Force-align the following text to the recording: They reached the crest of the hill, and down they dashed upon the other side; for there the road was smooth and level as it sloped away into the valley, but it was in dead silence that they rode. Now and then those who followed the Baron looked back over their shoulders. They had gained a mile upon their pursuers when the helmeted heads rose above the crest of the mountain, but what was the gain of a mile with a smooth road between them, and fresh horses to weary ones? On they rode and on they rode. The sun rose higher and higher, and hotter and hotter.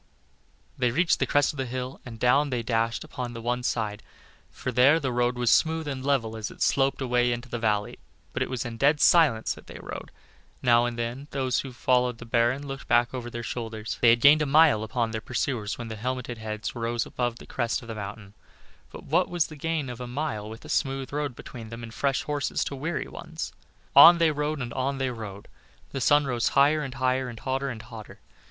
They 0.79 0.89
reached 0.89 1.19
the 1.19 1.27
crest 1.27 1.53
of 1.53 1.57
the 1.57 1.67
hill, 1.67 2.01
and 2.07 2.19
down 2.19 2.49
they 2.49 2.63
dashed 2.63 3.03
upon 3.03 3.33
the 3.33 3.43
other 3.43 3.61
side; 3.61 4.01
for 4.49 4.71
there 4.71 4.99
the 4.99 5.11
road 5.11 5.37
was 5.37 5.51
smooth 5.51 5.87
and 5.87 6.03
level 6.03 6.35
as 6.35 6.49
it 6.49 6.63
sloped 6.63 7.01
away 7.03 7.31
into 7.31 7.49
the 7.49 7.59
valley, 7.59 7.99
but 8.33 8.41
it 8.41 8.49
was 8.49 8.65
in 8.65 8.77
dead 8.77 8.99
silence 8.99 9.53
that 9.53 9.67
they 9.67 9.77
rode. 9.79 10.09
Now 10.63 10.85
and 10.85 10.97
then 10.97 11.27
those 11.29 11.59
who 11.59 11.71
followed 11.71 12.17
the 12.17 12.25
Baron 12.25 12.65
looked 12.67 12.87
back 12.87 13.13
over 13.13 13.29
their 13.29 13.43
shoulders. 13.43 13.99
They 14.01 14.09
had 14.09 14.21
gained 14.21 14.41
a 14.41 14.47
mile 14.47 14.81
upon 14.81 15.11
their 15.11 15.21
pursuers 15.21 15.77
when 15.77 15.89
the 15.89 15.95
helmeted 15.97 16.39
heads 16.39 16.73
rose 16.75 17.05
above 17.05 17.35
the 17.35 17.45
crest 17.45 17.83
of 17.83 17.87
the 17.87 17.93
mountain, 17.93 18.33
but 18.91 19.03
what 19.03 19.29
was 19.29 19.45
the 19.45 19.55
gain 19.55 19.87
of 19.87 20.01
a 20.01 20.07
mile 20.07 20.49
with 20.49 20.65
a 20.65 20.69
smooth 20.69 21.13
road 21.13 21.35
between 21.35 21.69
them, 21.69 21.83
and 21.83 21.93
fresh 21.93 22.23
horses 22.23 22.63
to 22.63 22.75
weary 22.75 23.07
ones? 23.07 23.53
On 23.95 24.17
they 24.17 24.31
rode 24.31 24.63
and 24.63 24.73
on 24.73 24.97
they 24.97 25.11
rode. 25.11 25.47
The 25.91 26.01
sun 26.01 26.25
rose 26.25 26.49
higher 26.57 26.81
and 26.81 26.95
higher, 26.95 27.29
and 27.29 27.39
hotter 27.39 27.69
and 27.69 27.83
hotter. 27.83 28.19